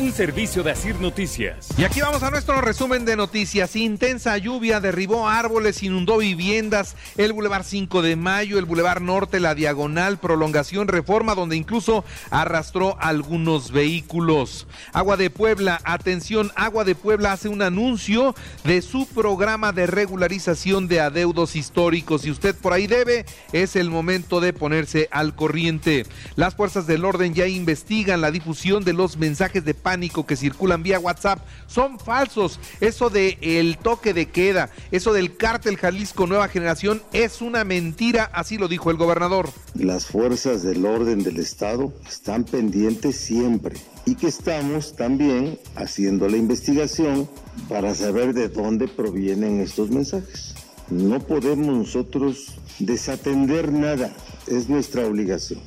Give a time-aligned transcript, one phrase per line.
[0.00, 1.68] Un servicio de Asir Noticias.
[1.76, 3.76] Y aquí vamos a nuestro resumen de noticias.
[3.76, 9.54] Intensa lluvia derribó árboles, inundó viviendas, el Boulevard 5 de Mayo, el Boulevard Norte, la
[9.54, 14.66] Diagonal, prolongación, reforma, donde incluso arrastró algunos vehículos.
[14.94, 20.88] Agua de Puebla, atención, Agua de Puebla hace un anuncio de su programa de regularización
[20.88, 22.22] de adeudos históricos.
[22.22, 26.06] Si usted por ahí debe, es el momento de ponerse al corriente.
[26.36, 30.84] Las fuerzas del orden ya investigan la difusión de los mensajes de pánico que circulan
[30.84, 31.40] vía WhatsApp.
[31.66, 32.60] Son falsos.
[32.80, 38.30] Eso de el toque de queda, eso del cártel Jalisco Nueva Generación es una mentira,
[38.32, 39.48] así lo dijo el gobernador.
[39.74, 43.76] Las fuerzas del orden del Estado están pendientes siempre
[44.06, 47.28] y que estamos también haciendo la investigación
[47.68, 50.54] para saber de dónde provienen estos mensajes.
[50.88, 54.14] No podemos nosotros desatender nada,
[54.46, 55.60] es nuestra obligación.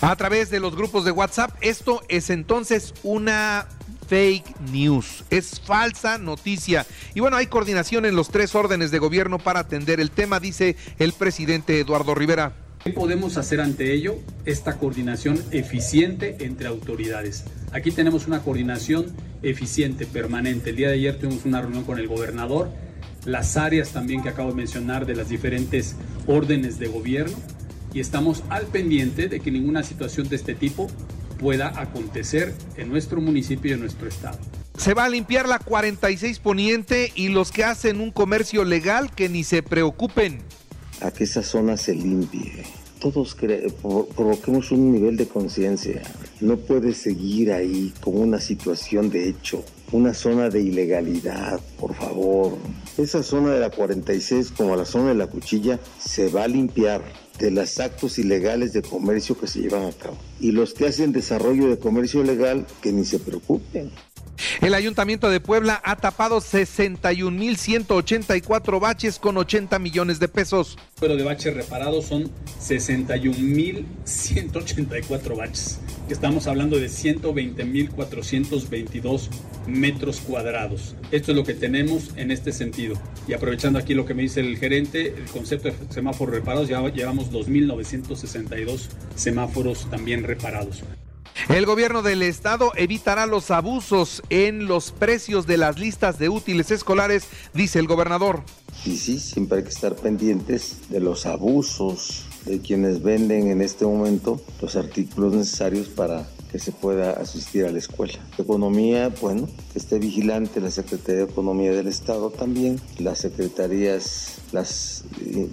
[0.00, 3.66] A través de los grupos de WhatsApp, esto es entonces una
[4.08, 6.86] fake news, es falsa noticia.
[7.14, 10.76] Y bueno, hay coordinación en los tres órdenes de gobierno para atender el tema, dice
[10.98, 12.52] el presidente Eduardo Rivera.
[12.84, 14.14] ¿Qué podemos hacer ante ello?
[14.44, 17.44] Esta coordinación eficiente entre autoridades.
[17.72, 19.06] Aquí tenemos una coordinación
[19.42, 20.70] eficiente, permanente.
[20.70, 22.70] El día de ayer tuvimos una reunión con el gobernador
[23.26, 27.36] las áreas también que acabo de mencionar de las diferentes órdenes de gobierno
[27.96, 30.86] y estamos al pendiente de que ninguna situación de este tipo
[31.38, 34.36] pueda acontecer en nuestro municipio y en nuestro estado.
[34.76, 39.30] Se va a limpiar la 46 Poniente y los que hacen un comercio legal que
[39.30, 40.40] ni se preocupen.
[41.00, 42.64] A que esa zona se limpie.
[43.00, 46.02] Todos provoquemos un nivel de conciencia.
[46.42, 52.56] No puede seguir ahí con una situación de hecho una zona de ilegalidad, por favor.
[52.98, 57.02] Esa zona de la 46 como la zona de la cuchilla se va a limpiar
[57.38, 60.18] de los actos ilegales de comercio que se llevan a cabo.
[60.40, 63.90] Y los que hacen desarrollo de comercio legal, que ni se preocupen.
[64.60, 70.78] El Ayuntamiento de Puebla ha tapado 61.184 baches con 80 millones de pesos.
[70.96, 75.78] El número de baches reparados son 61.184 baches.
[76.08, 79.28] Estamos hablando de 120.422
[79.66, 80.94] metros cuadrados.
[81.10, 82.96] Esto es lo que tenemos en este sentido.
[83.26, 86.80] Y aprovechando aquí lo que me dice el gerente, el concepto de semáforos reparados, ya
[86.88, 90.82] llevamos 2.962 semáforos también reparados.
[91.48, 96.70] El gobierno del estado evitará los abusos en los precios de las listas de útiles
[96.70, 98.42] escolares, dice el gobernador.
[98.84, 103.84] Y sí, siempre hay que estar pendientes de los abusos de quienes venden en este
[103.84, 108.14] momento los artículos necesarios para que se pueda asistir a la escuela.
[108.38, 115.04] Economía, bueno, que esté vigilante la Secretaría de Economía del Estado también, las secretarías, las,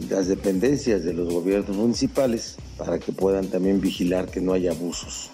[0.10, 5.30] las dependencias de los gobiernos municipales, para que puedan también vigilar que no haya abusos.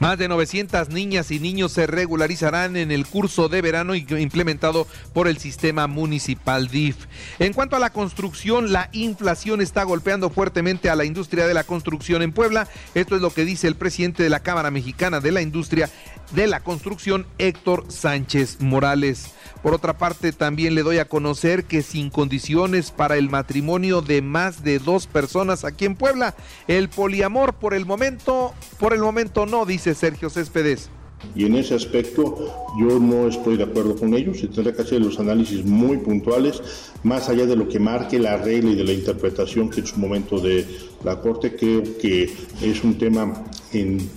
[0.00, 5.28] Más de 900 niñas y niños se regularizarán en el curso de verano implementado por
[5.28, 6.96] el sistema municipal DIF.
[7.38, 11.64] En cuanto a la construcción, la inflación está golpeando fuertemente a la industria de la
[11.64, 12.66] construcción en Puebla.
[12.94, 15.90] Esto es lo que dice el presidente de la Cámara Mexicana de la Industria
[16.32, 19.34] de la Construcción, Héctor Sánchez Morales.
[19.62, 24.22] Por otra parte, también le doy a conocer que sin condiciones para el matrimonio de
[24.22, 26.34] más de dos personas aquí en Puebla,
[26.66, 30.88] el poliamor por el momento, por el momento no, dice Sergio Céspedes.
[31.34, 35.02] Y en ese aspecto yo no estoy de acuerdo con ellos y tendré que hacer
[35.02, 36.62] los análisis muy puntuales,
[37.02, 39.98] más allá de lo que marque la regla y de la interpretación que en su
[39.98, 40.66] momento de
[41.04, 42.32] la Corte creo que
[42.62, 43.44] es un tema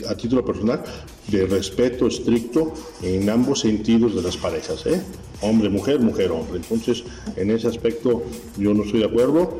[0.08, 0.84] a título personal
[1.28, 5.02] de respeto estricto en ambos sentidos de las parejas, ¿eh?
[5.42, 6.58] hombre, mujer, mujer, hombre.
[6.58, 7.04] Entonces,
[7.36, 8.24] en ese aspecto
[8.58, 9.60] yo no estoy de acuerdo.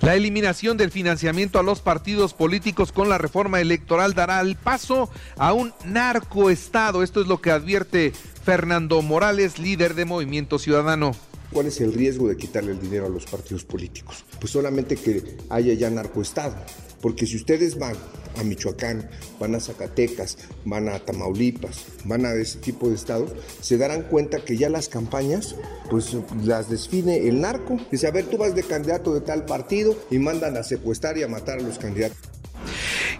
[0.00, 5.10] La eliminación del financiamiento a los partidos políticos con la reforma electoral dará el paso
[5.36, 7.02] a un narcoestado.
[7.02, 8.12] Esto es lo que advierte
[8.44, 11.12] Fernando Morales, líder de Movimiento Ciudadano.
[11.52, 14.24] ¿Cuál es el riesgo de quitarle el dinero a los partidos políticos?
[14.38, 16.54] Pues solamente que haya ya narcoestado.
[17.00, 17.96] Porque si ustedes van
[18.36, 23.78] a Michoacán, van a Zacatecas, van a Tamaulipas, van a ese tipo de estados, se
[23.78, 25.56] darán cuenta que ya las campañas,
[25.90, 27.78] pues las define el narco.
[27.90, 31.22] Dice, a ver, tú vas de candidato de tal partido y mandan a secuestrar y
[31.22, 32.18] a matar a los candidatos.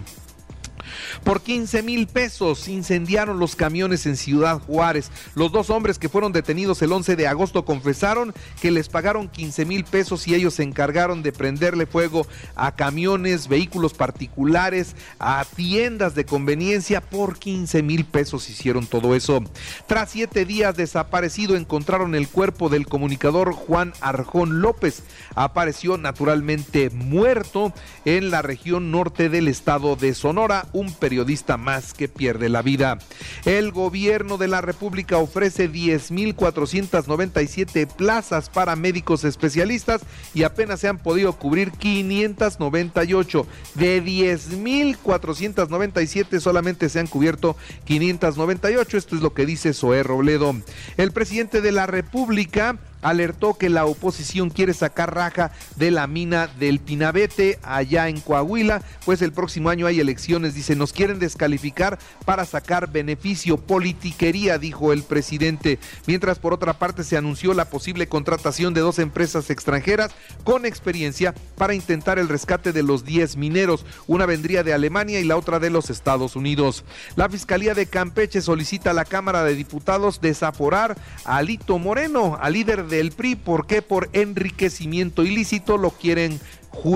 [1.24, 5.12] Por 15 mil pesos incendiaron los camiones en Ciudad Juárez.
[5.36, 9.66] Los dos hombres que fueron detenidos el 11 de agosto confesaron que les pagaron 15
[9.66, 16.16] mil pesos y ellos se encargaron de prenderle fuego a camiones, vehículos particulares, a tiendas
[16.16, 17.02] de conveniencia.
[17.02, 19.44] Por 15 mil pesos hicieron todo eso.
[19.88, 25.04] Tras siete días desaparecido encontraron el cuerpo del comunicador Juan Arjón López.
[25.36, 27.74] Apareció naturalmente muerto
[28.06, 33.00] en la región norte del estado de Sonora periodista más que pierde la vida.
[33.46, 40.02] El gobierno de la República ofrece 10.497 plazas para médicos especialistas
[40.34, 43.46] y apenas se han podido cubrir 598.
[43.76, 47.56] De 10.497 solamente se han cubierto
[47.86, 48.98] 598.
[48.98, 50.56] Esto es lo que dice Zoé Robledo.
[50.98, 56.48] El presidente de la República alertó que la oposición quiere sacar raja de la mina
[56.48, 62.00] del Pinabete allá en Coahuila, pues el próximo año hay elecciones, dice, nos quieren descalificar
[62.26, 65.78] para sacar beneficio, politiquería, dijo el presidente.
[66.08, 70.12] Mientras por otra parte se anunció la posible contratación de dos empresas extranjeras
[70.44, 73.86] con experiencia para intentar el rescate de los 10 mineros.
[74.08, 76.84] Una vendría de Alemania y la otra de los Estados Unidos.
[77.16, 82.54] La Fiscalía de Campeche solicita a la Cámara de Diputados desaforar a Alito Moreno, al
[82.54, 83.36] líder de del PRI.
[83.36, 83.82] ¿Por qué?
[83.82, 86.40] Por enriquecimiento ilícito lo quieren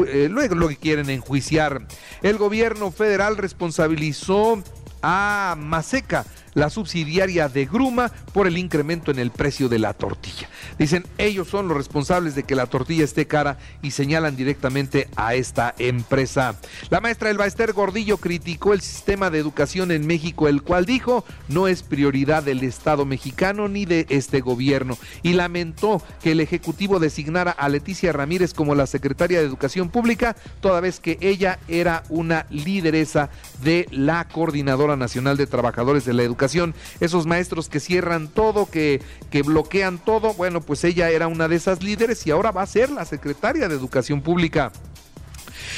[0.07, 1.87] eh, luego lo quieren enjuiciar.
[2.21, 4.61] El gobierno federal responsabilizó
[5.01, 10.49] a Maseca la subsidiaria de Gruma por el incremento en el precio de la tortilla.
[10.77, 15.35] Dicen, ellos son los responsables de que la tortilla esté cara y señalan directamente a
[15.35, 16.55] esta empresa.
[16.89, 21.23] La maestra Elba Esther Gordillo criticó el sistema de educación en México, el cual dijo
[21.47, 26.99] no es prioridad del Estado mexicano ni de este gobierno y lamentó que el Ejecutivo
[26.99, 32.03] designara a Leticia Ramírez como la secretaria de Educación Pública, toda vez que ella era
[32.09, 33.29] una lideresa
[33.63, 36.38] de la Coordinadora Nacional de Trabajadores de la Educación
[36.99, 41.55] esos maestros que cierran todo, que, que bloquean todo, bueno, pues ella era una de
[41.55, 44.71] esas líderes y ahora va a ser la secretaria de Educación Pública.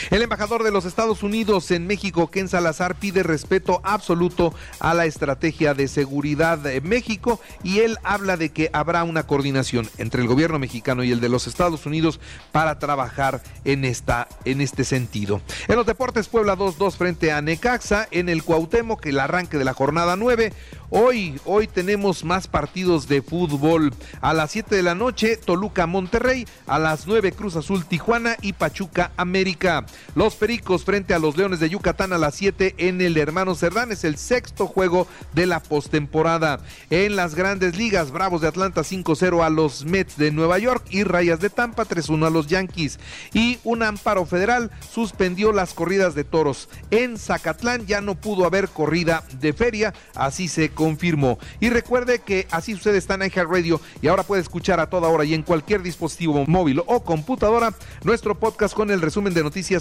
[0.09, 5.05] El embajador de los Estados Unidos en México, Ken Salazar, pide respeto absoluto a la
[5.05, 10.27] estrategia de seguridad de México y él habla de que habrá una coordinación entre el
[10.27, 12.19] gobierno mexicano y el de los Estados Unidos
[12.51, 15.41] para trabajar en, esta, en este sentido.
[15.67, 19.73] En los deportes, Puebla 2-2 frente a Necaxa, en el Cuauhtémoc, el arranque de la
[19.73, 20.53] jornada 9.
[20.93, 23.93] Hoy, hoy tenemos más partidos de fútbol.
[24.19, 26.45] A las 7 de la noche, Toluca Monterrey.
[26.67, 29.85] A las 9, Cruz Azul Tijuana y Pachuca América.
[30.15, 33.91] Los Pericos frente a los Leones de Yucatán a las 7 en el Hermano Cerdán.
[33.91, 36.59] Es el sexto juego de la postemporada.
[36.89, 41.03] En las grandes ligas, Bravos de Atlanta 5-0 a los Mets de Nueva York y
[41.03, 42.99] Rayas de Tampa 3-1 a los Yankees.
[43.33, 46.69] Y un amparo federal suspendió las corridas de toros.
[46.89, 51.39] En Zacatlán ya no pudo haber corrida de feria, así se confirmó.
[51.59, 55.25] Y recuerde que así sucede está en Radio y ahora puede escuchar a toda hora
[55.25, 59.80] y en cualquier dispositivo móvil o computadora nuestro podcast con el resumen de noticias,